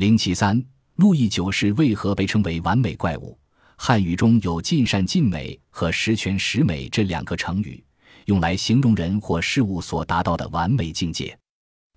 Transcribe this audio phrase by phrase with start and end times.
[0.00, 3.38] 零七三，路易九世为何被称为完美怪物？
[3.76, 7.84] 汉语中有尽善尽美和十全十美这两个成语，
[8.24, 11.38] 用来形容人或事物所达到的完美境界。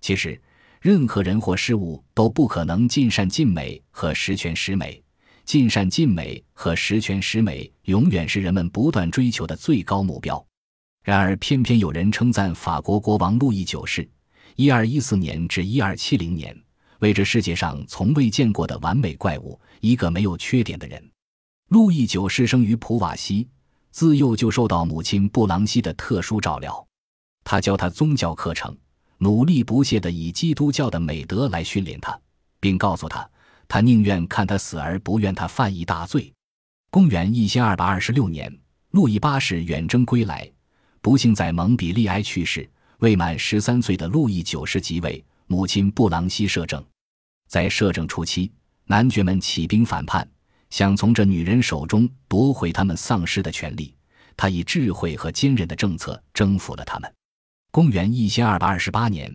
[0.02, 0.38] 其实，
[0.82, 5.02] 任何人或事物都不可能尽善尽美和十全十美。
[5.46, 10.46] 尽善尽美和十全十美永远是人们不断追求的最高目标。
[11.02, 14.06] 然而，偏偏有人称赞法国国王路易九世
[14.56, 16.54] （一二一四年至一二七零年）
[17.04, 21.10] 为这世界上从未见过的完美怪物，一个没有缺点的人。
[21.68, 23.46] 路易九世生于普瓦西，
[23.90, 26.86] 自幼就受到母亲布朗西的特殊照料。
[27.44, 28.74] 他教他宗教课程，
[29.18, 32.18] 努力不懈地以基督教的美德来训练他，
[32.58, 33.28] 并告诉他。
[33.68, 36.32] 他宁愿看他死，而不愿他犯一大罪。
[36.90, 38.50] 公元一千二百二十六年，
[38.92, 40.50] 路易八世远征归来，
[41.02, 42.66] 不幸在蒙彼利埃去世。
[43.00, 46.82] 未满十三岁的路易九世即位，母亲布朗西摄政。
[47.54, 48.50] 在摄政初期，
[48.86, 50.28] 男爵们起兵反叛，
[50.70, 53.94] 想从这女人手中夺回他们丧失的权利。
[54.36, 57.14] 他以智慧和坚韧的政策征服了他们。
[57.70, 59.32] 公元一千二百二十八年，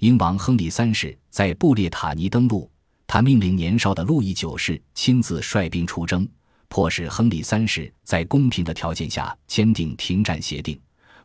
[0.00, 2.68] 英王亨利三世在布列塔尼登陆。
[3.06, 6.28] 他命令年少的路易九世亲自率兵出征，
[6.66, 10.76] 迫使亨利三世在公平的条件下签订停战协定，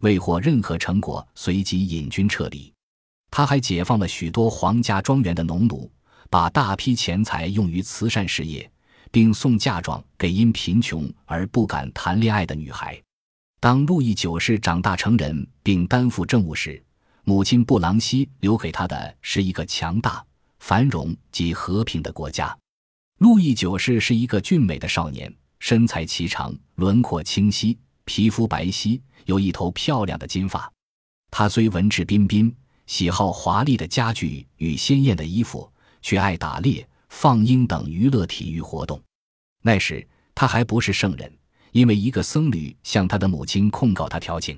[0.02, 2.72] 未获任何成果，随即引军撤离。
[3.32, 5.92] 他还解放了许多皇家庄园的农奴，
[6.30, 8.70] 把大批钱财用于慈善事业，
[9.12, 13.02] 并送嫁妆给因贫穷而不敢谈恋爱的女孩。
[13.60, 16.84] 当路易九世长大成人并担负政务时，
[17.24, 20.24] 母亲布朗西留给他的是一个强大。
[20.60, 22.58] 繁荣及和平的国家。
[23.20, 30.72] 路易九世是一个俊美的少年，身材颀长，轮廓清晰，皮肤白皙，有一头漂亮的金发。
[31.30, 32.52] 他虽文质彬彬，
[32.88, 35.72] 喜好华丽的家具与鲜艳的衣服，
[36.06, 39.02] 却爱打猎、放鹰等娱乐体育活动。
[39.64, 41.36] 那时他还不是圣人，
[41.72, 44.56] 因为一个僧侣向他的母亲控告他调情。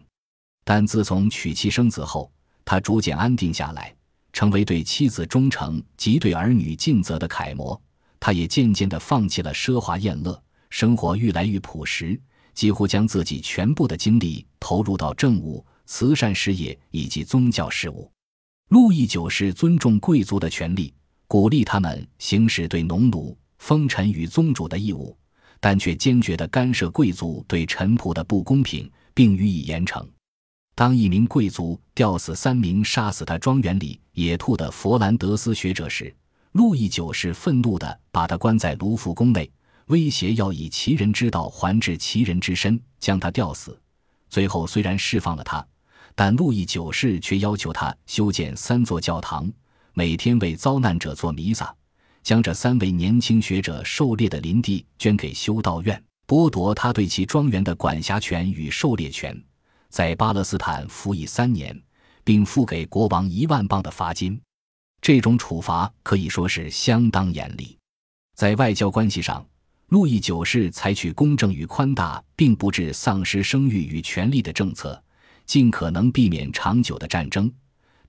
[0.65, 2.29] 但自从娶妻生子后，
[2.65, 3.95] 他逐渐安定下来。
[4.33, 7.81] 成为对妻子忠诚及对儿女尽责的楷模，
[8.19, 12.19] 他也渐渐地放弃了奢华宴乐，生活愈来愈朴实，
[12.53, 18.11] 几乎将自己全部的精力投入到政务、慈善事业以及宗教事务。
[18.67, 20.93] 路易九世尊重贵族的权利，
[21.27, 25.15] 鼓励他们行使对农奴、封臣与宗主的义务，
[25.59, 30.05] 但却坚决地干涉贵族对臣仆的不公平，并予以严惩。
[30.73, 36.15] 当一名贵族吊死三名杀死他庄园里野兔的佛兰德斯学者时，
[36.53, 39.51] 路易九世愤怒地把他关在卢浮宫内，
[39.87, 43.77] 威胁要以其人之道还治其人之身，将他吊死。
[44.29, 45.65] 最后虽然释放了他，
[46.15, 49.51] 但路易九世却要求他修建三座教堂，
[49.97, 51.75] 每天为遭难者做弥撒，
[52.21, 59.35] 将这三位年轻学者狩猎的林地捐给修道院，剥夺他对其庄园的管辖权与狩猎权。
[59.89, 61.75] 在巴勒斯坦服役三年，
[62.23, 64.39] 并付给国王一万磅的罚金。
[65.01, 67.75] 这种处罚可以说是相当严厉。
[68.35, 69.43] 在外交关系上，
[69.87, 75.03] 路易九世采取公正与宽大，并不致丧失声誉与权力的政策，
[75.47, 77.51] 尽可能避免长久的战争。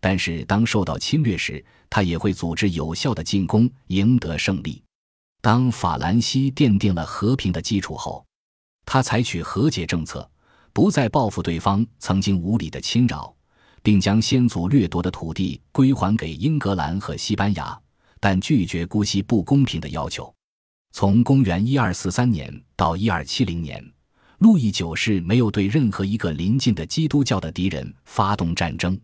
[0.00, 4.82] 但是，当受到侵略时，他也会组织有效的进攻，赢得胜利。
[5.40, 8.24] 当法兰西奠定了和平的基础后，
[8.84, 10.28] 他采取和解政策。
[10.70, 13.34] 不再报复对方曾经无理的侵扰，
[13.82, 17.76] 并将先祖掠夺的土地归还给英格兰和西班牙，
[18.20, 20.32] 但拒绝姑息不公平的要求。
[20.92, 23.84] 从公元一二四三年到一二七零年，
[24.38, 28.96] 路易九世没有对任何一个邻近的基督教的敌人发动战争。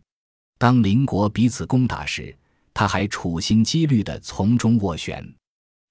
[0.58, 2.36] 当邻国彼此攻打时，
[2.72, 5.24] 他还处心积虑地从中斡旋。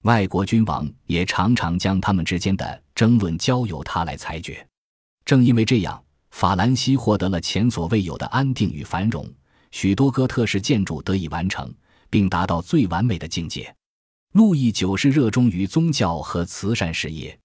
[0.03, 4.65] 外国君王也常常将他们之间的争论交由他来裁决。
[5.25, 9.25] 正因为这样，法兰西获得了前所未有的安定与繁荣，
[9.71, 11.73] 许多哥特式建筑得以完成，
[12.09, 13.73] 并达到最完美的境界。
[14.33, 17.39] 路易九世热衷于宗教和慈善事业，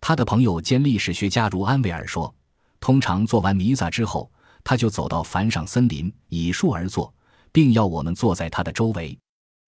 [0.00, 2.32] 他的朋友兼历史学家如安维尔说
[2.78, 4.30] ：“通常做完弥撒之后，
[4.68, 7.14] 他就走到凡上森林，以树而坐，
[7.52, 9.16] 并要我们坐在他的周围。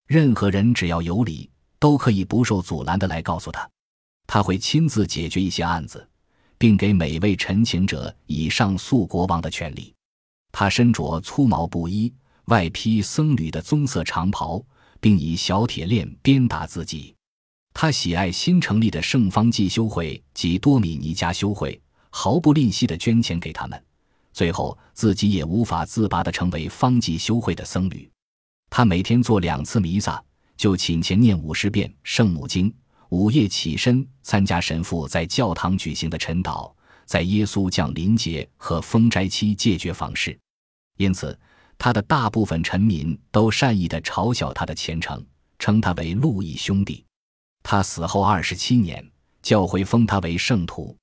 [0.08, 1.48] 任何人只要有理，
[1.78, 3.70] 都可以不受阻拦的来告诉他，
[4.26, 6.04] 他会亲自解决一些案子。”
[6.60, 9.94] 并给每位陈情者以上诉国王的权利。
[10.50, 12.12] 他身着粗毛布衣，
[12.46, 14.60] 外披僧侣的棕色长袍，
[14.98, 17.14] 并以小铁链鞭打自己。
[17.72, 21.80] 他喜爱新成立的圣方济修会及多米尼加修会，
[22.10, 23.80] 毫不吝惜地捐钱给他们。
[24.38, 28.08] 最后，自己也无法自拔地成为方济修会的僧侣。
[28.70, 30.22] 他每天做两次弥撒，
[30.56, 32.72] 就寝前念五十遍圣母经，
[33.08, 36.72] 午夜起身参加神父在教堂举行的晨祷，
[37.04, 40.38] 在耶稣降临节和封斋期戒绝房事。
[40.98, 41.36] 因此，
[41.76, 45.20] 他的大部分臣民都善意地嘲笑他的虔诚，
[45.58, 47.04] 称他为路易兄弟。
[47.64, 49.04] 他死后二十七年，
[49.42, 50.96] 教会封他为圣徒。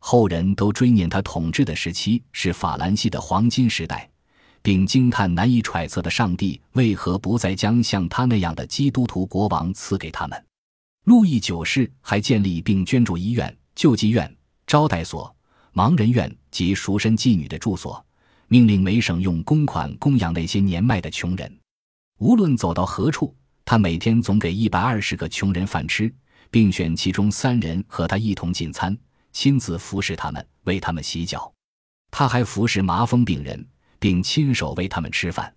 [0.00, 4.10] 后人都追念他统治的时期是法兰西的黄金时代，
[4.62, 10.44] 并惊叹难以揣测的上帝为何不再将像他那样的基督徒国王赐给他们。
[11.04, 14.34] 路易九世还建立并捐助医院、救济院、
[14.66, 15.32] 招待所、
[15.74, 18.04] 盲人院及赎身妓女的住所，
[18.48, 21.58] 命令每省用公款供养那些年迈的穷人。
[22.18, 26.12] 无论走到何处，他每天总给一百二十个穷人饭吃，
[26.50, 28.96] 并选其中三人和他一同进餐。
[29.32, 31.52] 亲自服侍他们，为他们洗脚。
[32.10, 33.64] 他还服侍麻风病人，
[33.98, 35.54] 并亲手喂他们吃饭。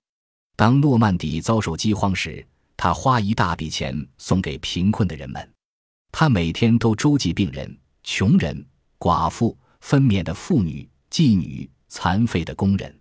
[0.55, 2.45] 当诺曼底遭受饥荒时，
[2.77, 5.51] 他花一大笔钱送给贫困的人们。
[6.11, 8.63] 他每天都周济病人、穷人、
[8.99, 12.95] 寡妇、分娩的妇女、妓女、残废的工人。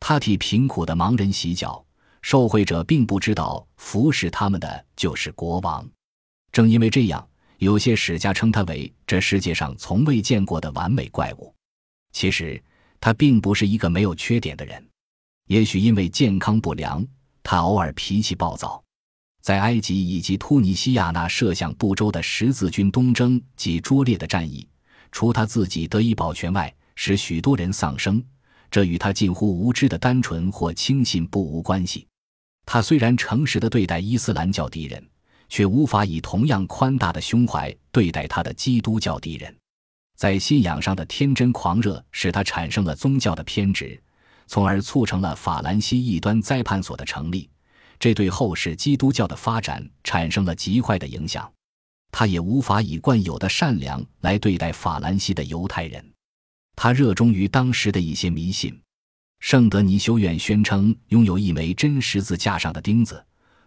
[0.00, 1.84] 他替贫苦的盲人洗脚，
[2.22, 5.86] 受贿者并不知道服侍他们的就是国王。
[6.50, 7.28] 正因为这样。
[7.58, 11.54] 有些史家称他为这世界上从未见过的完美怪物。
[12.12, 12.62] 其实
[13.00, 14.84] 他并不是一个没有缺点的人。
[15.48, 17.06] 也许因为健康不良，
[17.42, 18.82] 他偶尔脾气暴躁。
[19.42, 24.68] 在埃及以及突尼西亚那设想不周的十字军东征及拙劣的战役，
[25.12, 28.22] 除他自己得以保全外，使许多人丧生。
[28.68, 32.08] 这与他近乎无知的单纯或轻信不无关系。
[32.64, 35.08] 他虽然诚实地对待伊斯兰教敌人。
[35.48, 39.56] 却无法以同样宽大的胸怀对待他的基督教敌人，
[40.16, 44.00] 在信仰上的天真狂热使他产生了宗教的偏执，
[44.46, 47.48] 从而促成了法兰西异端灾判所的成立，
[47.98, 51.50] 这对后世基督教的发展产生了极坏的影响。
[52.12, 56.12] 他也无法以惯有的善良来对待法兰西的犹太人，
[56.74, 58.80] 他热衷于当时的一些迷信。
[59.40, 63.22] 圣德尼修院宣称拥有一枚真十字架上的钉子。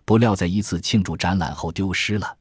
[0.10, 2.36] 不料，在一次庆祝展览后丢失了。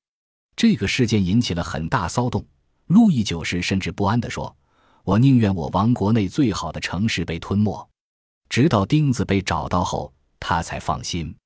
[0.57, 2.43] 这个事件引起了很大骚动。
[2.87, 4.57] 路易九世甚至不安地说
[5.05, 7.87] ：“我宁愿我王国内最好的城市被吞没。”
[8.49, 10.11] 直到钉子被找到后，
[10.41, 11.37] 他才放心。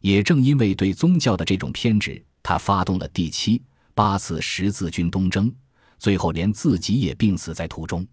[0.00, 3.60] 也正因为对宗教的这种偏执，他发动了第七、
[3.96, 5.52] 八次十字军东征，
[5.98, 8.06] 最后连自己也病死在途中。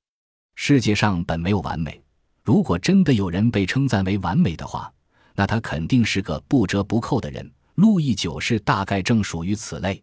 [0.56, 2.02] 世界上本没有完美，
[2.44, 4.92] 如果真的有人被称赞为完美的话。
[5.36, 7.50] 那他肯定是个不折不扣的人。
[7.75, 10.01] 路易九世大概正属于此类。